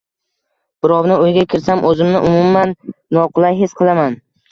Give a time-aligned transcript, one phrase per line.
[0.85, 2.73] Birovni uyiga kirsam oʻzimni umuman
[3.19, 4.17] noqulay his qilaman.